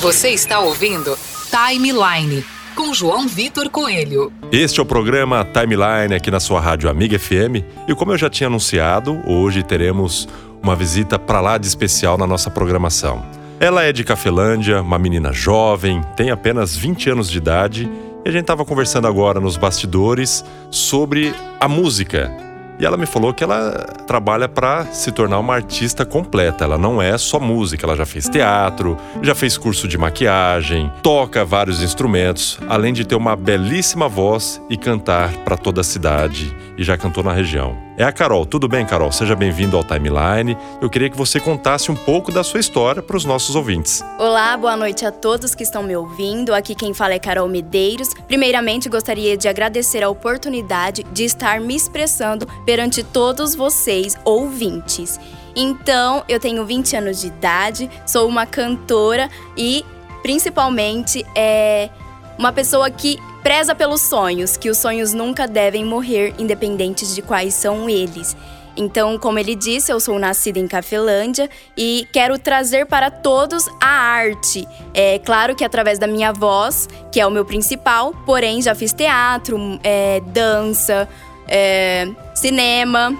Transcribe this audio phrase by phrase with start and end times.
[0.00, 1.14] Você está ouvindo
[1.50, 2.42] Timeline
[2.74, 4.32] com João Vitor Coelho.
[4.50, 7.62] Este é o programa Timeline aqui na sua rádio Amiga FM.
[7.86, 10.26] E como eu já tinha anunciado, hoje teremos
[10.62, 13.22] uma visita para lá de especial na nossa programação.
[13.60, 17.86] Ela é de Cafelândia, uma menina jovem, tem apenas 20 anos de idade
[18.24, 22.49] e a gente estava conversando agora nos bastidores sobre a música
[22.80, 23.72] e ela me falou que ela
[24.06, 26.64] trabalha para se tornar uma artista completa.
[26.64, 31.44] Ela não é só música, ela já fez teatro, já fez curso de maquiagem, toca
[31.44, 36.82] vários instrumentos, além de ter uma belíssima voz e cantar para toda a cidade e
[36.82, 37.89] já cantou na região.
[38.00, 38.46] É a Carol.
[38.46, 39.12] Tudo bem, Carol?
[39.12, 40.56] Seja bem-vindo ao Timeline.
[40.80, 44.02] Eu queria que você contasse um pouco da sua história para os nossos ouvintes.
[44.18, 46.54] Olá, boa noite a todos que estão me ouvindo.
[46.54, 48.08] Aqui quem fala é Carol Medeiros.
[48.26, 55.20] Primeiramente, gostaria de agradecer a oportunidade de estar me expressando perante todos vocês, ouvintes.
[55.54, 59.84] Então, eu tenho 20 anos de idade, sou uma cantora e,
[60.22, 61.90] principalmente, é
[62.38, 67.54] uma pessoa que preza pelos sonhos, que os sonhos nunca devem morrer, independentes de quais
[67.54, 68.36] são eles.
[68.76, 73.88] Então, como ele disse, eu sou nascida em Cafelândia e quero trazer para todos a
[73.88, 74.66] arte.
[74.94, 78.92] É claro que através da minha voz, que é o meu principal, porém já fiz
[78.92, 81.08] teatro, é, dança,
[81.48, 83.14] é, cinema,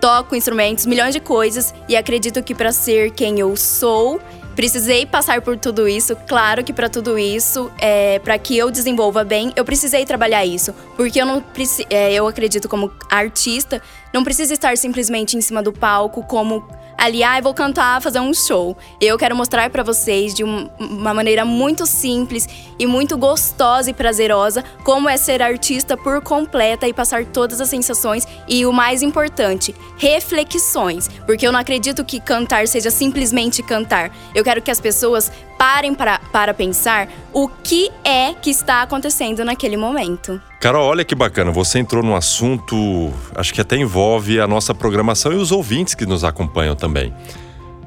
[0.00, 4.20] toco instrumentos, milhões de coisas e acredito que para ser quem eu sou
[4.54, 6.14] Precisei passar por tudo isso.
[6.28, 10.74] Claro que para tudo isso, é, para que eu desenvolva bem, eu precisei trabalhar isso,
[10.96, 11.42] porque eu não
[11.88, 13.80] é, eu acredito como artista
[14.12, 16.66] não precisa estar simplesmente em cima do palco como
[17.00, 18.76] ali, ah, vou cantar, fazer um show.
[19.00, 22.46] Eu quero mostrar para vocês de um, uma maneira muito simples
[22.78, 27.70] e muito gostosa e prazerosa como é ser artista por completa e passar todas as
[27.70, 34.14] sensações e o mais importante, reflexões, porque eu não acredito que cantar seja simplesmente cantar.
[34.34, 39.44] Eu quero que as pessoas parem para, para pensar o que é que está acontecendo
[39.44, 40.40] naquele momento.
[40.58, 45.34] Carol, olha que bacana, você entrou num assunto, acho que até envolve a nossa programação
[45.34, 47.12] e os ouvintes que nos acompanham também.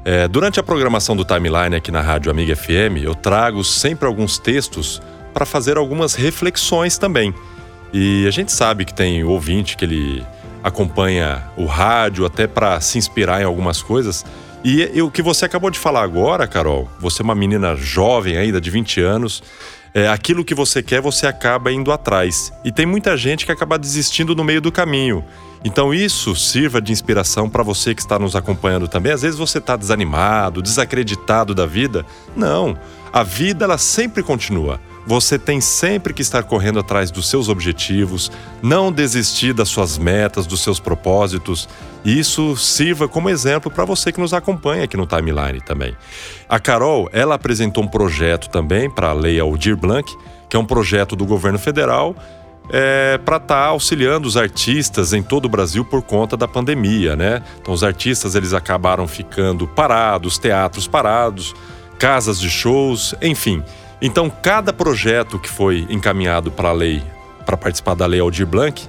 [0.06, 4.38] É, durante a programação do Timeline aqui na Rádio Amiga FM, eu trago sempre alguns
[4.38, 5.02] textos
[5.34, 7.34] para fazer algumas reflexões também.
[7.92, 10.24] E a gente sabe que tem ouvinte que ele
[10.64, 14.24] acompanha o rádio até para se inspirar em algumas coisas.
[14.64, 18.38] E, e o que você acabou de falar agora, Carol, você é uma menina jovem
[18.38, 19.44] ainda, de 20 anos,
[19.94, 22.52] é, aquilo que você quer, você acaba indo atrás.
[22.64, 25.24] E tem muita gente que acaba desistindo no meio do caminho.
[25.66, 29.12] Então isso sirva de inspiração para você que está nos acompanhando também.
[29.12, 32.06] Às vezes você está desanimado, desacreditado da vida.
[32.36, 32.78] Não,
[33.12, 34.80] a vida ela sempre continua.
[35.06, 38.32] Você tem sempre que estar correndo atrás dos seus objetivos,
[38.62, 41.68] não desistir das suas metas, dos seus propósitos.
[42.06, 45.96] E isso sirva como exemplo para você que nos acompanha aqui no Timeline também.
[46.48, 50.10] A Carol, ela apresentou um projeto também para a Lei Aldir Blanc,
[50.50, 52.16] que é um projeto do governo federal
[52.70, 57.16] é, para estar tá auxiliando os artistas em todo o Brasil por conta da pandemia,
[57.16, 57.44] né?
[57.62, 61.54] Então os artistas eles acabaram ficando parados, teatros parados,
[62.00, 63.64] casas de shows, enfim.
[64.06, 67.02] Então, cada projeto que foi encaminhado para a lei,
[67.46, 68.86] para participar da lei Aldir Blanc,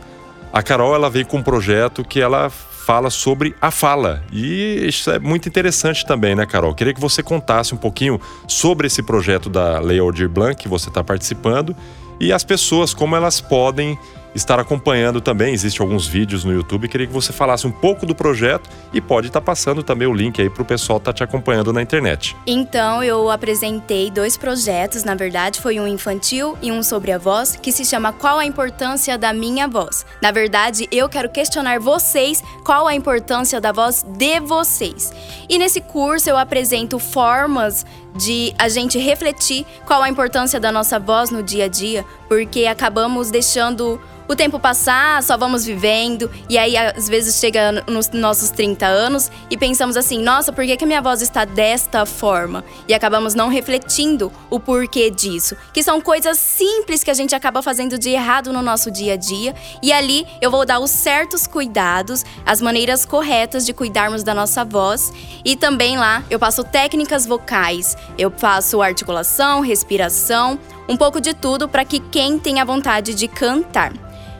[0.52, 4.24] a Carol ela veio com um projeto que ela fala sobre a fala.
[4.32, 6.74] E isso é muito interessante também, né, Carol?
[6.74, 10.88] Queria que você contasse um pouquinho sobre esse projeto da Lei Aldir Blanc que você
[10.88, 11.76] está participando
[12.18, 13.96] e as pessoas, como elas podem
[14.34, 15.54] estar acompanhando também.
[15.54, 16.88] Existem alguns vídeos no YouTube.
[16.88, 20.40] Queria que você falasse um pouco do projeto e pode estar passando também o link
[20.40, 22.36] aí para o pessoal estar tá te acompanhando na internet.
[22.46, 27.56] Então, eu apresentei dois projetos, na verdade, foi um infantil e um sobre a voz,
[27.56, 30.04] que se chama Qual a importância da minha voz?
[30.20, 35.12] Na verdade, eu quero questionar vocês qual a importância da voz de vocês.
[35.48, 37.84] E nesse curso eu apresento formas
[38.16, 42.66] de a gente refletir qual a importância da nossa voz no dia a dia, porque
[42.66, 48.50] acabamos deixando o tempo passar, só vamos vivendo, e aí às vezes chega nos nossos
[48.50, 52.64] 30 anos e pensamos assim: nossa, por que, que a minha voz está desta forma?
[52.88, 55.56] E acabamos não refletindo o porquê disso.
[55.72, 59.16] Que são coisas simples que a gente acaba fazendo de errado no nosso dia a
[59.16, 64.34] dia, e ali eu vou dar os certos cuidados, as maneiras corretas de cuidarmos da
[64.34, 65.12] nossa voz,
[65.44, 71.68] e também lá eu passo técnicas vocais, eu faço articulação, respiração, um pouco de tudo
[71.68, 73.92] para que quem tenha vontade de cantar.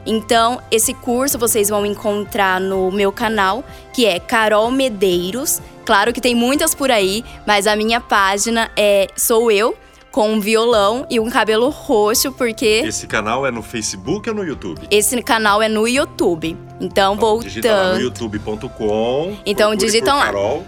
[0.07, 5.61] Então, esse curso vocês vão encontrar no meu canal, que é Carol Medeiros.
[5.85, 9.77] Claro que tem muitas por aí, mas a minha página é sou eu
[10.15, 14.45] com um violão e um cabelo roxo, porque Esse canal é no Facebook ou no
[14.45, 14.87] YouTube?
[14.89, 16.57] Esse canal é no YouTube.
[16.81, 17.95] Então, então voltando.
[17.95, 19.37] no youtube.com.
[19.45, 20.27] Então digitam lá.
[20.27, 20.65] Carol.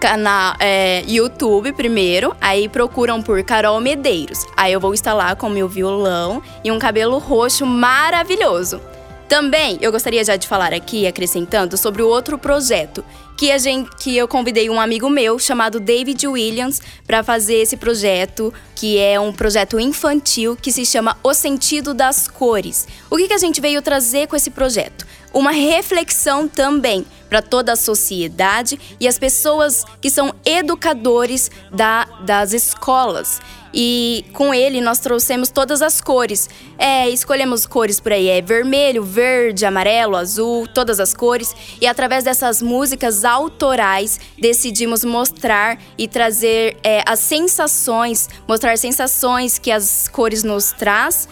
[0.00, 4.46] Canal é, YouTube primeiro, aí procuram por Carol Medeiros.
[4.56, 8.80] Aí eu vou lá com meu violão e um cabelo roxo maravilhoso.
[9.28, 13.04] Também eu gostaria já de falar aqui, acrescentando, sobre o outro projeto,
[13.36, 17.76] que a gente, que eu convidei um amigo meu chamado David Williams para fazer esse
[17.76, 22.88] projeto, que é um projeto infantil que se chama O Sentido das Cores.
[23.08, 25.06] O que, que a gente veio trazer com esse projeto?
[25.32, 32.52] Uma reflexão também para toda a sociedade e as pessoas que são educadores da, das
[32.52, 33.40] escolas.
[33.72, 36.48] E com ele nós trouxemos todas as cores.
[36.76, 41.54] É, escolhemos cores por aí, é vermelho, verde, amarelo, azul, todas as cores.
[41.80, 49.70] E através dessas músicas autorais decidimos mostrar e trazer é, as sensações, mostrar sensações que
[49.70, 51.28] as cores nos traz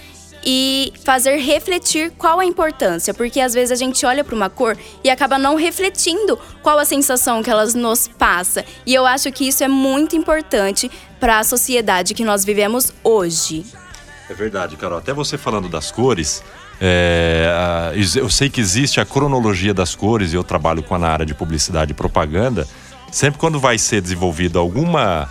[0.50, 4.79] e fazer refletir qual a importância, porque às vezes a gente olha para uma cor
[5.05, 8.65] e acaba não refletindo qual a sensação que elas nos passa.
[8.87, 10.91] E eu acho que isso é muito importante
[11.21, 13.62] para a sociedade que nós vivemos hoje.
[14.31, 14.97] É verdade, Carol.
[14.97, 16.43] Até você falando das cores,
[16.81, 21.09] é, eu sei que existe a cronologia das cores e eu trabalho com a na
[21.09, 22.67] área de publicidade e propaganda.
[23.12, 25.29] Sempre quando vai ser desenvolvida alguma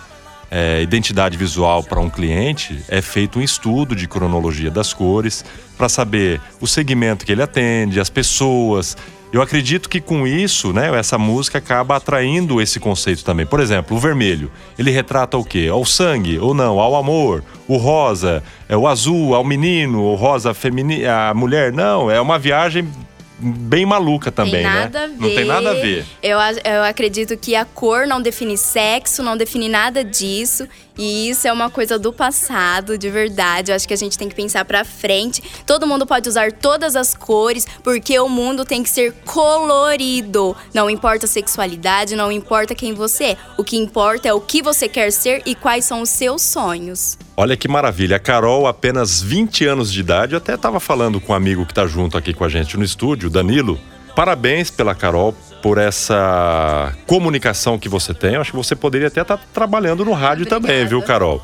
[0.50, 5.44] é, identidade visual para um cliente, é feito um estudo de cronologia das cores
[5.76, 8.96] para saber o segmento que ele atende, as pessoas.
[9.30, 13.44] Eu acredito que com isso, né, essa música acaba atraindo esse conceito também.
[13.44, 15.68] Por exemplo, o vermelho, ele retrata o quê?
[15.70, 16.80] Ao sangue ou não?
[16.80, 17.44] Ao amor.
[17.66, 21.72] O rosa, é o azul, ao menino, o rosa feminino, a mulher.
[21.74, 22.88] Não, é uma viagem
[23.38, 24.90] bem maluca também, tem né?
[25.18, 26.04] Não tem nada a ver.
[26.22, 30.66] Eu, eu acredito que a cor não define sexo, não define nada disso.
[30.98, 33.70] E isso é uma coisa do passado, de verdade.
[33.70, 35.40] Eu acho que a gente tem que pensar pra frente.
[35.64, 40.56] Todo mundo pode usar todas as cores, porque o mundo tem que ser colorido.
[40.74, 43.36] Não importa a sexualidade, não importa quem você é.
[43.56, 47.16] O que importa é o que você quer ser e quais são os seus sonhos.
[47.40, 48.16] Olha que maravilha.
[48.16, 51.70] A Carol, apenas 20 anos de idade, eu até estava falando com um amigo que
[51.70, 53.78] está junto aqui com a gente no estúdio, Danilo.
[54.16, 55.32] Parabéns pela Carol,
[55.62, 58.34] por essa comunicação que você tem.
[58.34, 60.66] Eu acho que você poderia até estar tá trabalhando no rádio Obrigada.
[60.66, 61.40] também, viu, Carol?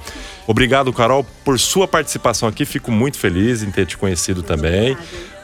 [0.49, 2.64] Obrigado, Carol, por sua participação aqui.
[2.64, 4.99] Fico muito feliz em ter te conhecido também.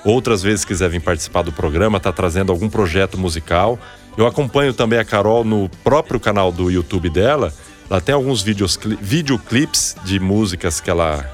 [0.04, 3.78] Outras vezes quiser vir participar do programa, está trazendo algum projeto musical.
[4.18, 7.54] Eu acompanho também a Carol no próprio canal do YouTube dela
[7.90, 11.28] ela tem alguns vídeos, videoclips de músicas que ela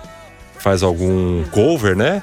[0.59, 2.23] faz algum cover, né?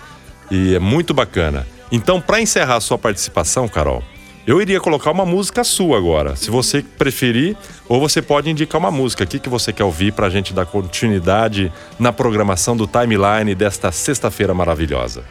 [0.49, 1.67] E é muito bacana.
[1.91, 4.03] Então, para encerrar a sua participação, Carol,
[4.47, 6.35] eu iria colocar uma música sua agora.
[6.35, 7.55] Se você preferir,
[7.87, 10.65] ou você pode indicar uma música aqui que você quer ouvir para a gente dar
[10.65, 15.23] continuidade na programação do timeline desta sexta-feira maravilhosa.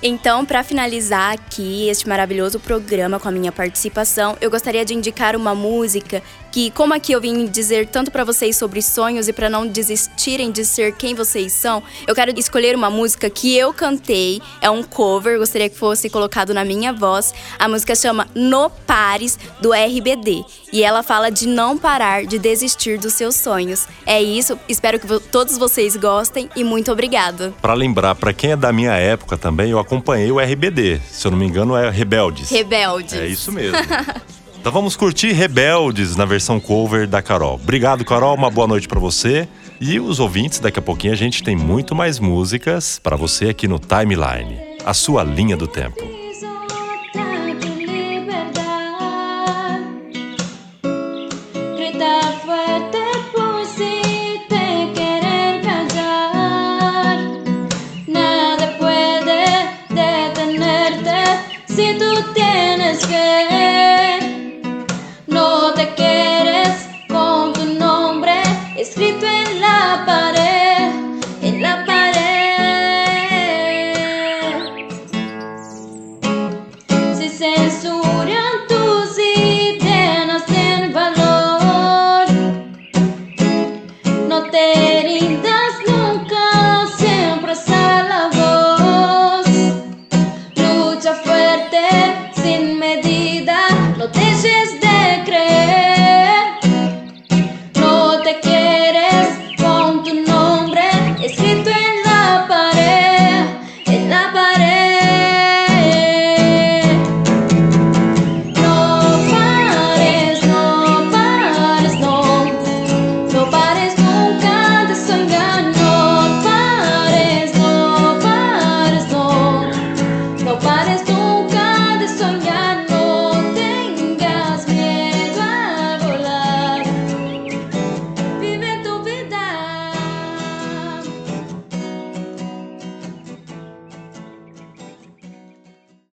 [0.00, 5.34] Então, para finalizar aqui este maravilhoso programa com a minha participação, eu gostaria de indicar
[5.34, 6.22] uma música
[6.52, 10.50] que, como aqui eu vim dizer tanto para vocês sobre sonhos e para não desistirem
[10.50, 14.82] de ser quem vocês são, eu quero escolher uma música que eu cantei, é um
[14.82, 17.34] cover, gostaria que fosse colocado na minha voz.
[17.58, 22.98] A música chama No Pares do RBD e ela fala de não parar de desistir
[22.98, 23.86] dos seus sonhos.
[24.06, 27.52] É isso, espero que todos vocês gostem e muito obrigada.
[27.60, 31.00] Para lembrar, para quem é da minha época também, eu acompanhei o RBD.
[31.10, 32.50] Se eu não me engano, é Rebeldes.
[32.50, 33.14] Rebeldes.
[33.14, 33.78] É isso mesmo.
[34.60, 37.54] então vamos curtir Rebeldes na versão cover da Carol.
[37.54, 38.34] Obrigado, Carol.
[38.34, 39.48] Uma boa noite para você.
[39.80, 43.66] E os ouvintes, daqui a pouquinho a gente tem muito mais músicas para você aqui
[43.66, 46.17] no Timeline a sua linha do tempo.
[61.78, 63.87] No ter